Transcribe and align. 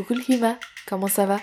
Coucou 0.00 0.14
le 0.14 0.22
climat, 0.22 0.58
comment 0.86 1.08
ça 1.08 1.26
va? 1.26 1.38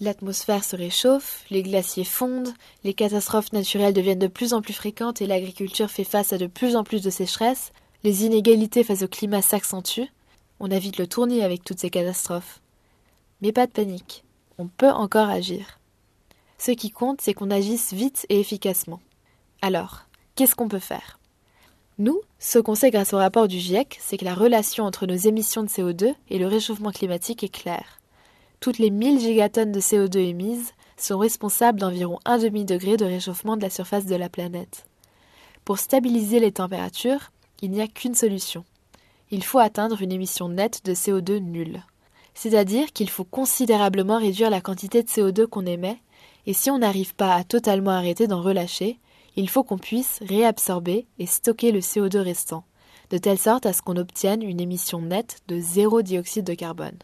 L'atmosphère 0.00 0.64
se 0.64 0.74
réchauffe, 0.74 1.44
les 1.48 1.62
glaciers 1.62 2.02
fondent, 2.02 2.52
les 2.82 2.92
catastrophes 2.92 3.52
naturelles 3.52 3.94
deviennent 3.94 4.18
de 4.18 4.26
plus 4.26 4.52
en 4.52 4.60
plus 4.60 4.72
fréquentes 4.72 5.22
et 5.22 5.28
l'agriculture 5.28 5.88
fait 5.92 6.02
face 6.02 6.32
à 6.32 6.38
de 6.38 6.48
plus 6.48 6.74
en 6.74 6.82
plus 6.82 7.02
de 7.02 7.10
sécheresses, 7.10 7.72
les 8.02 8.24
inégalités 8.24 8.82
face 8.82 9.02
au 9.02 9.06
climat 9.06 9.42
s'accentuent, 9.42 10.10
on 10.58 10.72
a 10.72 10.78
vite 10.80 10.98
le 10.98 11.06
tournis 11.06 11.42
avec 11.42 11.62
toutes 11.62 11.78
ces 11.78 11.88
catastrophes. 11.88 12.60
Mais 13.42 13.52
pas 13.52 13.68
de 13.68 13.72
panique, 13.72 14.24
on 14.58 14.66
peut 14.66 14.90
encore 14.90 15.28
agir. 15.28 15.78
Ce 16.58 16.72
qui 16.72 16.90
compte, 16.90 17.20
c'est 17.20 17.32
qu'on 17.34 17.52
agisse 17.52 17.92
vite 17.92 18.26
et 18.28 18.40
efficacement. 18.40 19.00
Alors, 19.62 20.06
qu'est-ce 20.34 20.56
qu'on 20.56 20.66
peut 20.66 20.80
faire? 20.80 21.20
Nous, 21.98 22.20
ce 22.38 22.58
qu'on 22.58 22.74
sait 22.74 22.90
grâce 22.90 23.12
au 23.12 23.18
rapport 23.18 23.48
du 23.48 23.58
GIEC, 23.58 23.98
c'est 24.00 24.16
que 24.16 24.24
la 24.24 24.34
relation 24.34 24.84
entre 24.84 25.06
nos 25.06 25.14
émissions 25.14 25.62
de 25.62 25.68
CO2 25.68 26.14
et 26.28 26.38
le 26.38 26.46
réchauffement 26.46 26.90
climatique 26.90 27.44
est 27.44 27.48
claire 27.48 28.00
toutes 28.64 28.78
les 28.78 28.88
1000 28.88 29.20
gigatonnes 29.20 29.72
de 29.72 29.80
CO2 29.80 30.16
émises 30.20 30.72
sont 30.96 31.18
responsables 31.18 31.78
d'environ 31.78 32.18
un 32.24 32.38
demi-degré 32.38 32.96
de 32.96 33.04
réchauffement 33.04 33.58
de 33.58 33.62
la 33.62 33.68
surface 33.68 34.06
de 34.06 34.16
la 34.16 34.30
planète. 34.30 34.86
Pour 35.66 35.76
stabiliser 35.76 36.40
les 36.40 36.52
températures, 36.52 37.30
il 37.60 37.72
n'y 37.72 37.82
a 37.82 37.86
qu'une 37.86 38.14
solution. 38.14 38.64
Il 39.30 39.44
faut 39.44 39.58
atteindre 39.58 40.00
une 40.00 40.12
émission 40.12 40.48
nette 40.48 40.82
de 40.86 40.94
CO2 40.94 41.40
nulle. 41.40 41.82
C'est-à-dire 42.32 42.90
qu'il 42.94 43.10
faut 43.10 43.24
considérablement 43.24 44.18
réduire 44.18 44.48
la 44.48 44.62
quantité 44.62 45.02
de 45.02 45.08
CO2 45.08 45.46
qu'on 45.46 45.66
émet, 45.66 45.98
et 46.46 46.54
si 46.54 46.70
on 46.70 46.78
n'arrive 46.78 47.14
pas 47.14 47.34
à 47.34 47.44
totalement 47.44 47.90
arrêter 47.90 48.28
d'en 48.28 48.40
relâcher, 48.40 48.98
il 49.36 49.48
faut 49.48 49.64
qu'on 49.64 49.78
puisse 49.78 50.20
réabsorber 50.26 51.06
et 51.18 51.26
stocker 51.26 51.72
le 51.72 51.80
CO2 51.80 52.18
restant, 52.18 52.64
de 53.10 53.18
telle 53.18 53.38
sorte 53.38 53.66
à 53.66 53.72
ce 53.72 53.82
qu'on 53.82 53.96
obtienne 53.96 54.42
une 54.42 54.60
émission 54.60 55.00
nette 55.00 55.38
de 55.48 55.58
zéro 55.58 56.02
dioxyde 56.02 56.46
de 56.46 56.54
carbone. 56.54 56.98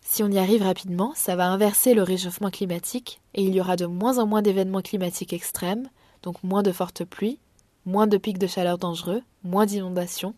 Si 0.00 0.22
on 0.22 0.30
y 0.30 0.38
arrive 0.38 0.62
rapidement, 0.62 1.12
ça 1.16 1.34
va 1.34 1.48
inverser 1.48 1.94
le 1.94 2.02
réchauffement 2.02 2.50
climatique 2.50 3.20
et 3.34 3.42
il 3.42 3.54
y 3.54 3.60
aura 3.60 3.76
de 3.76 3.86
moins 3.86 4.18
en 4.18 4.26
moins 4.26 4.42
d'événements 4.42 4.82
climatiques 4.82 5.32
extrêmes, 5.32 5.88
donc 6.22 6.42
moins 6.44 6.62
de 6.62 6.72
fortes 6.72 7.04
pluies, 7.04 7.38
moins 7.86 8.06
de 8.06 8.18
pics 8.18 8.38
de 8.38 8.46
chaleur 8.46 8.78
dangereux, 8.78 9.22
moins 9.42 9.66
d'inondations. 9.66 10.34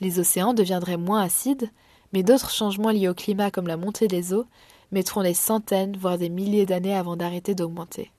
Les 0.00 0.18
océans 0.18 0.54
deviendraient 0.54 0.98
moins 0.98 1.22
acides, 1.22 1.70
mais 2.12 2.22
d'autres 2.22 2.50
changements 2.50 2.90
liés 2.90 3.08
au 3.08 3.14
climat 3.14 3.50
comme 3.50 3.66
la 3.66 3.76
montée 3.76 4.06
des 4.06 4.32
eaux 4.32 4.46
mettront 4.92 5.22
des 5.22 5.34
centaines, 5.34 5.96
voire 5.96 6.18
des 6.18 6.28
milliers 6.28 6.66
d'années 6.66 6.94
avant 6.94 7.16
d'arrêter 7.16 7.54
d'augmenter. 7.54 8.12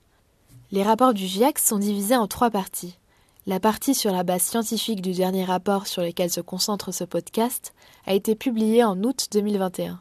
Les 0.72 0.82
rapports 0.82 1.14
du 1.14 1.28
GIEC 1.28 1.60
sont 1.60 1.78
divisés 1.78 2.16
en 2.16 2.26
trois 2.26 2.50
parties. 2.50 2.98
La 3.46 3.60
partie 3.60 3.94
sur 3.94 4.10
la 4.10 4.24
base 4.24 4.42
scientifique 4.42 5.00
du 5.00 5.12
dernier 5.12 5.44
rapport 5.44 5.86
sur 5.86 6.02
lequel 6.02 6.28
se 6.28 6.40
concentre 6.40 6.92
ce 6.92 7.04
podcast 7.04 7.72
a 8.04 8.14
été 8.14 8.34
publiée 8.34 8.82
en 8.82 9.00
août 9.04 9.28
2021. 9.30 10.00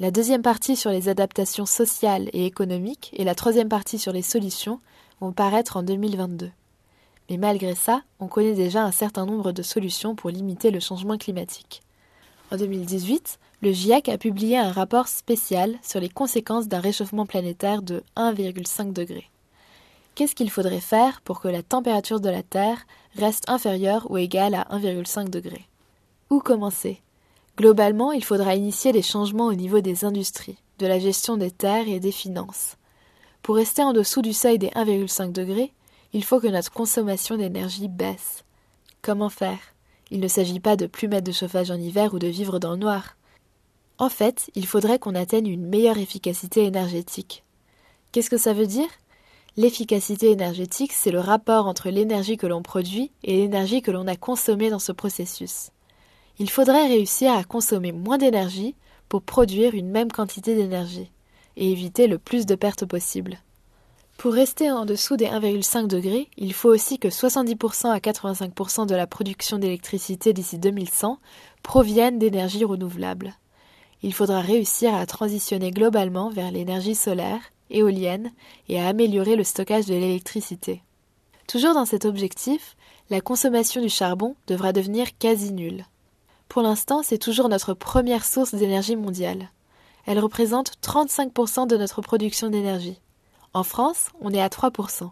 La 0.00 0.10
deuxième 0.10 0.40
partie 0.40 0.74
sur 0.74 0.90
les 0.90 1.10
adaptations 1.10 1.66
sociales 1.66 2.30
et 2.32 2.46
économiques 2.46 3.10
et 3.12 3.24
la 3.24 3.34
troisième 3.34 3.68
partie 3.68 3.98
sur 3.98 4.10
les 4.14 4.22
solutions 4.22 4.80
vont 5.20 5.32
paraître 5.32 5.76
en 5.76 5.82
2022. 5.82 6.50
Mais 7.28 7.36
malgré 7.36 7.74
ça, 7.74 8.00
on 8.20 8.26
connaît 8.26 8.54
déjà 8.54 8.82
un 8.84 8.90
certain 8.90 9.26
nombre 9.26 9.52
de 9.52 9.62
solutions 9.62 10.14
pour 10.14 10.30
limiter 10.30 10.70
le 10.70 10.80
changement 10.80 11.18
climatique. 11.18 11.82
En 12.50 12.56
2018, 12.56 13.38
le 13.60 13.72
GIEC 13.72 14.08
a 14.08 14.16
publié 14.16 14.56
un 14.56 14.72
rapport 14.72 15.08
spécial 15.08 15.76
sur 15.82 16.00
les 16.00 16.08
conséquences 16.08 16.68
d'un 16.68 16.80
réchauffement 16.80 17.26
planétaire 17.26 17.82
de 17.82 18.02
1,5 18.16 18.94
degré. 18.94 19.28
Qu'est-ce 20.14 20.36
qu'il 20.36 20.50
faudrait 20.50 20.80
faire 20.80 21.20
pour 21.22 21.40
que 21.40 21.48
la 21.48 21.62
température 21.64 22.20
de 22.20 22.28
la 22.28 22.44
Terre 22.44 22.86
reste 23.16 23.48
inférieure 23.48 24.08
ou 24.10 24.16
égale 24.16 24.54
à 24.54 24.64
1,5 24.70 25.28
degré 25.28 25.66
Où 26.30 26.38
commencer? 26.38 27.02
Globalement, 27.56 28.12
il 28.12 28.24
faudra 28.24 28.54
initier 28.54 28.92
des 28.92 29.02
changements 29.02 29.46
au 29.46 29.54
niveau 29.54 29.80
des 29.80 30.04
industries, 30.04 30.58
de 30.78 30.86
la 30.86 31.00
gestion 31.00 31.36
des 31.36 31.50
terres 31.50 31.88
et 31.88 31.98
des 31.98 32.12
finances. 32.12 32.76
Pour 33.42 33.56
rester 33.56 33.82
en 33.82 33.92
dessous 33.92 34.22
du 34.22 34.32
seuil 34.32 34.58
des 34.58 34.68
1,5 34.68 35.32
degrés, 35.32 35.72
il 36.12 36.24
faut 36.24 36.38
que 36.38 36.46
notre 36.46 36.72
consommation 36.72 37.36
d'énergie 37.36 37.88
baisse. 37.88 38.44
Comment 39.02 39.28
faire? 39.28 39.58
Il 40.12 40.20
ne 40.20 40.28
s'agit 40.28 40.60
pas 40.60 40.76
de 40.76 40.86
plus 40.86 41.08
mettre 41.08 41.26
de 41.26 41.32
chauffage 41.32 41.72
en 41.72 41.80
hiver 41.80 42.14
ou 42.14 42.20
de 42.20 42.28
vivre 42.28 42.60
dans 42.60 42.70
le 42.72 42.76
noir. 42.76 43.16
En 43.98 44.08
fait, 44.08 44.48
il 44.54 44.66
faudrait 44.66 45.00
qu'on 45.00 45.16
atteigne 45.16 45.48
une 45.48 45.66
meilleure 45.66 45.98
efficacité 45.98 46.64
énergétique. 46.64 47.42
Qu'est-ce 48.12 48.30
que 48.30 48.38
ça 48.38 48.52
veut 48.52 48.66
dire? 48.66 48.88
L'efficacité 49.56 50.30
énergétique, 50.30 50.92
c'est 50.92 51.12
le 51.12 51.20
rapport 51.20 51.66
entre 51.66 51.90
l'énergie 51.90 52.36
que 52.36 52.46
l'on 52.46 52.62
produit 52.62 53.12
et 53.22 53.36
l'énergie 53.36 53.82
que 53.82 53.90
l'on 53.90 54.06
a 54.06 54.16
consommée 54.16 54.70
dans 54.70 54.78
ce 54.78 54.92
processus 54.92 55.70
il 56.38 56.50
faudrait 56.50 56.88
réussir 56.88 57.32
à 57.32 57.44
consommer 57.44 57.92
moins 57.92 58.18
d'énergie 58.18 58.74
pour 59.08 59.22
produire 59.22 59.74
une 59.74 59.90
même 59.90 60.10
quantité 60.10 60.54
d'énergie 60.54 61.10
et 61.56 61.70
éviter 61.70 62.06
le 62.06 62.18
plus 62.18 62.46
de 62.46 62.54
pertes 62.54 62.84
possible. 62.84 63.38
Pour 64.16 64.32
rester 64.32 64.70
en 64.70 64.84
dessous 64.84 65.16
des 65.16 65.26
1,5 65.26 65.86
degrés, 65.86 66.28
il 66.36 66.52
faut 66.52 66.68
aussi 66.68 66.98
que 66.98 67.08
70% 67.08 67.90
à 67.90 67.98
85% 67.98 68.86
de 68.86 68.94
la 68.94 69.06
production 69.06 69.58
d'électricité 69.58 70.32
d'ici 70.32 70.58
2100 70.58 71.18
provienne 71.62 72.18
d'énergies 72.18 72.64
renouvelables. 72.64 73.34
Il 74.02 74.14
faudra 74.14 74.40
réussir 74.40 74.94
à 74.94 75.06
transitionner 75.06 75.70
globalement 75.70 76.30
vers 76.30 76.50
l'énergie 76.50 76.94
solaire, 76.94 77.40
éolienne 77.70 78.32
et 78.68 78.80
à 78.80 78.88
améliorer 78.88 79.36
le 79.36 79.44
stockage 79.44 79.86
de 79.86 79.94
l'électricité. 79.94 80.82
Toujours 81.46 81.74
dans 81.74 81.84
cet 81.84 82.04
objectif, 82.04 82.76
la 83.10 83.20
consommation 83.20 83.82
du 83.82 83.88
charbon 83.88 84.34
devra 84.46 84.72
devenir 84.72 85.16
quasi 85.18 85.52
nulle. 85.52 85.84
Pour 86.48 86.62
l'instant, 86.62 87.02
c'est 87.02 87.18
toujours 87.18 87.48
notre 87.48 87.74
première 87.74 88.24
source 88.24 88.54
d'énergie 88.54 88.96
mondiale. 88.96 89.50
Elle 90.06 90.18
représente 90.18 90.72
35% 90.82 91.66
de 91.66 91.76
notre 91.76 92.00
production 92.00 92.48
d'énergie. 92.48 93.00
En 93.52 93.62
France, 93.62 94.08
on 94.20 94.32
est 94.32 94.40
à 94.40 94.48
3%. 94.48 95.10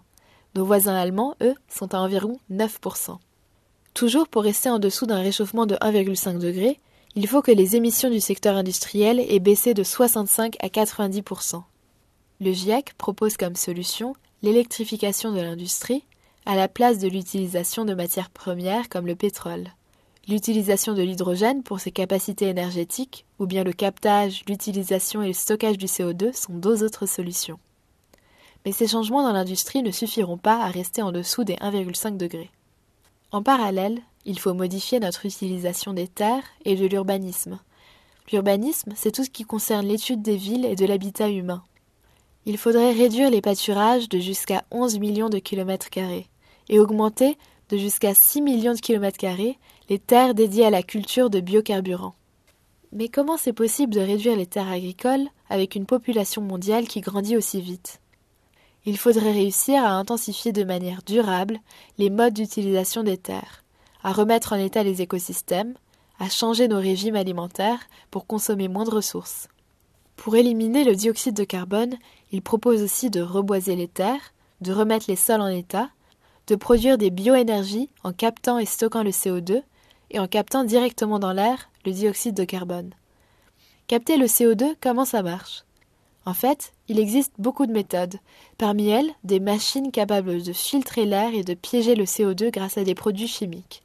Nos 0.54 0.64
voisins 0.64 0.94
allemands, 0.94 1.34
eux, 1.42 1.54
sont 1.69 1.94
à 1.94 1.98
environ 1.98 2.38
9%. 2.50 3.19
Toujours 3.94 4.28
pour 4.28 4.42
rester 4.42 4.70
en 4.70 4.78
dessous 4.78 5.06
d'un 5.06 5.20
réchauffement 5.20 5.66
de 5.66 5.76
1,5 5.76 6.38
degré, 6.38 6.80
il 7.14 7.26
faut 7.26 7.42
que 7.42 7.52
les 7.52 7.76
émissions 7.76 8.10
du 8.10 8.20
secteur 8.20 8.56
industriel 8.56 9.20
aient 9.20 9.38
baissé 9.38 9.74
de 9.74 9.82
65 9.82 10.56
à 10.60 10.69
90%. 10.69 11.62
Le 12.42 12.53
GIEC 12.53 12.94
propose 12.94 13.36
comme 13.36 13.54
solution 13.54 14.16
l'électrification 14.42 15.30
de 15.30 15.41
l'industrie 15.41 16.03
à 16.44 16.56
la 16.56 16.66
place 16.66 16.98
de 16.98 17.06
l'utilisation 17.06 17.84
de 17.84 17.94
matières 17.94 18.30
premières 18.30 18.88
comme 18.88 19.06
le 19.06 19.14
pétrole. 19.14 19.69
L'utilisation 20.26 20.94
de 20.94 21.02
l'hydrogène 21.02 21.62
pour 21.62 21.78
ses 21.78 21.92
capacités 21.92 22.48
énergétiques, 22.48 23.26
ou 23.38 23.47
bien 23.47 23.62
le 23.62 23.72
captage, 23.72 24.42
l'utilisation 24.48 25.22
et 25.22 25.28
le 25.28 25.32
stockage 25.34 25.78
du 25.78 25.86
CO2 25.86 26.32
sont 26.32 26.54
deux 26.54 26.82
autres 26.82 27.06
solutions. 27.06 27.60
Mais 28.66 28.72
ces 28.72 28.88
changements 28.88 29.22
dans 29.22 29.32
l'industrie 29.32 29.84
ne 29.84 29.92
suffiront 29.92 30.36
pas 30.36 30.64
à 30.64 30.66
rester 30.66 31.00
en 31.00 31.12
dessous 31.12 31.44
des 31.44 31.54
1,5 31.54 32.16
degrés. 32.16 32.50
En 33.31 33.44
parallèle, 33.44 34.00
il 34.25 34.41
faut 34.41 34.52
modifier 34.52 34.98
notre 34.98 35.26
utilisation 35.26 35.92
des 35.92 36.08
terres 36.08 36.42
et 36.64 36.75
de 36.75 36.86
l'urbanisme. 36.86 37.60
L'urbanisme, 38.32 38.94
c'est 38.97 39.12
tout 39.12 39.22
ce 39.22 39.31
qui 39.31 39.44
concerne 39.44 39.86
l'étude 39.86 40.22
des 40.22 40.36
villes 40.36 40.64
et 40.64 40.75
de 40.75 40.86
l'habitat 40.86 41.28
humain. 41.28 41.62
Il 42.44 42.58
faudrait 42.58 42.92
réduire 42.92 43.30
les 43.30 43.41
pâturages 43.41 44.08
de 44.08 44.19
jusqu'à 44.19 44.64
11 44.72 44.98
millions 44.98 45.28
de 45.28 45.38
kilomètres 45.38 45.91
carrés 45.91 46.26
et 46.69 46.80
augmenter 46.80 47.38
de 47.69 47.76
jusqu'à 47.76 48.14
6 48.14 48.42
millions 48.42 48.75
de 48.75 48.80
kilomètres 48.80 49.19
carrés 49.19 49.58
les 49.88 50.00
terres 50.00 50.34
dédiées 50.34 50.66
à 50.66 50.70
la 50.70 50.82
culture 50.82 51.31
de 51.31 51.41
biocarburants. 51.41 52.14
Mais 52.92 53.08
comment 53.08 53.36
c'est 53.36 53.52
possible 53.52 53.94
de 53.94 54.00
réduire 54.00 54.36
les 54.36 54.47
terres 54.47 54.70
agricoles 54.70 55.28
avec 55.48 55.76
une 55.76 55.86
population 55.86 56.42
mondiale 56.42 56.88
qui 56.88 57.00
grandit 57.00 57.36
aussi 57.36 57.60
vite? 57.60 58.00
Il 58.84 58.98
faudrait 58.98 59.32
réussir 59.32 59.84
à 59.84 59.92
intensifier 59.92 60.52
de 60.52 60.64
manière 60.64 61.02
durable 61.06 61.60
les 61.98 62.10
modes 62.10 62.34
d'utilisation 62.34 63.04
des 63.04 63.16
terres, 63.16 63.62
à 64.02 64.12
remettre 64.12 64.52
en 64.52 64.56
état 64.56 64.82
les 64.82 65.00
écosystèmes, 65.00 65.75
à 66.19 66.28
changer 66.28 66.66
nos 66.66 66.78
régimes 66.78 67.16
alimentaires 67.16 67.81
pour 68.11 68.26
consommer 68.26 68.66
moins 68.66 68.84
de 68.84 68.90
ressources. 68.90 69.49
Pour 70.22 70.36
éliminer 70.36 70.84
le 70.84 70.94
dioxyde 70.94 71.34
de 71.34 71.42
carbone, 71.42 71.96
il 72.30 72.42
propose 72.42 72.80
aussi 72.80 73.10
de 73.10 73.20
reboiser 73.20 73.74
les 73.74 73.88
terres, 73.88 74.32
de 74.60 74.72
remettre 74.72 75.06
les 75.08 75.16
sols 75.16 75.40
en 75.40 75.48
état, 75.48 75.90
de 76.46 76.54
produire 76.54 76.96
des 76.96 77.10
bioénergies 77.10 77.90
en 78.04 78.12
captant 78.12 78.60
et 78.60 78.64
stockant 78.64 79.02
le 79.02 79.10
CO2 79.10 79.64
et 80.12 80.20
en 80.20 80.28
captant 80.28 80.62
directement 80.62 81.19
dans 81.19 81.32
l'air 81.32 81.70
le 81.84 81.90
dioxyde 81.90 82.36
de 82.36 82.44
carbone. 82.44 82.94
Capter 83.88 84.16
le 84.16 84.26
CO2, 84.26 84.76
comment 84.80 85.04
ça 85.04 85.24
marche? 85.24 85.64
En 86.25 86.34
fait, 86.34 86.72
il 86.86 87.00
existe 87.00 87.32
beaucoup 87.38 87.66
de 87.66 87.72
méthodes. 87.72 88.20
Parmi 88.58 88.90
elles, 88.90 89.10
des 89.25 89.40
machines 89.40 89.90
capables 89.90 90.40
de 90.40 90.52
filtrer 90.52 91.04
l'air 91.04 91.34
et 91.34 91.42
de 91.42 91.54
piéger 91.54 91.96
le 91.96 92.04
CO2 92.04 92.52
grâce 92.52 92.78
à 92.78 92.84
des 92.84 92.94
produits 92.94 93.26
chimiques. 93.26 93.82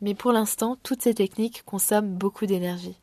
Mais 0.00 0.14
pour 0.14 0.32
l'instant, 0.32 0.78
toutes 0.82 1.02
ces 1.02 1.12
techniques 1.12 1.64
consomment 1.66 2.14
beaucoup 2.14 2.46
d'énergie. 2.46 2.96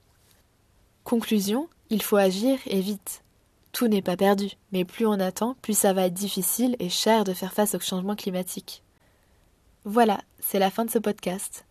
Conclusion, 1.03 1.67
il 1.89 2.01
faut 2.01 2.17
agir 2.17 2.59
et 2.65 2.79
vite. 2.79 3.23
Tout 3.71 3.87
n'est 3.87 4.01
pas 4.01 4.17
perdu, 4.17 4.51
mais 4.71 4.85
plus 4.85 5.05
on 5.05 5.19
attend, 5.19 5.55
plus 5.61 5.77
ça 5.77 5.93
va 5.93 6.05
être 6.05 6.13
difficile 6.13 6.75
et 6.79 6.89
cher 6.89 7.23
de 7.23 7.33
faire 7.33 7.53
face 7.53 7.75
au 7.75 7.79
changement 7.79 8.15
climatique. 8.15 8.83
Voilà, 9.83 10.21
c'est 10.39 10.59
la 10.59 10.69
fin 10.69 10.85
de 10.85 10.91
ce 10.91 10.99
podcast. 10.99 11.65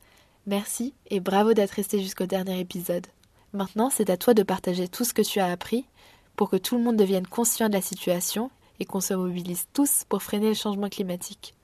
Merci 0.46 0.94
et 1.08 1.20
bravo 1.20 1.54
d'être 1.54 1.70
resté 1.70 2.00
jusqu'au 2.00 2.26
dernier 2.26 2.58
épisode. 2.58 3.06
Maintenant, 3.52 3.90
c'est 3.90 4.10
à 4.10 4.16
toi 4.16 4.34
de 4.34 4.42
partager 4.42 4.88
tout 4.88 5.04
ce 5.04 5.14
que 5.14 5.22
tu 5.22 5.38
as 5.38 5.46
appris 5.46 5.86
pour 6.36 6.50
que 6.50 6.56
tout 6.56 6.76
le 6.76 6.82
monde 6.82 6.96
devienne 6.96 7.26
conscient 7.26 7.68
de 7.68 7.74
la 7.74 7.82
situation 7.82 8.50
et 8.80 8.84
qu'on 8.84 9.00
se 9.00 9.14
mobilise 9.14 9.66
tous 9.72 10.04
pour 10.08 10.22
freiner 10.22 10.48
le 10.48 10.54
changement 10.54 10.88
climatique. 10.88 11.54